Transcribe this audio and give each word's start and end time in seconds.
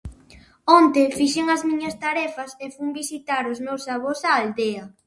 Onte 0.79 1.01
fixen 1.17 1.45
as 1.55 1.61
miñas 1.69 1.99
tarefas 2.05 2.51
e 2.65 2.67
fun 2.75 2.89
visitar 2.99 3.43
aos 3.45 3.59
meus 3.65 3.83
avós 3.95 4.19
á 4.29 4.31
aldea. 4.39 4.83